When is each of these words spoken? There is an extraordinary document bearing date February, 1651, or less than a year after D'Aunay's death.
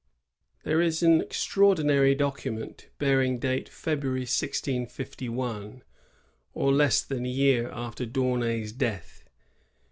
There 0.63 0.81
is 0.81 1.03
an 1.03 1.21
extraordinary 1.21 2.15
document 2.15 2.89
bearing 2.97 3.37
date 3.37 3.69
February, 3.69 4.21
1651, 4.21 5.83
or 6.55 6.73
less 6.73 7.03
than 7.03 7.23
a 7.23 7.29
year 7.29 7.69
after 7.71 8.07
D'Aunay's 8.07 8.71
death. 8.71 9.25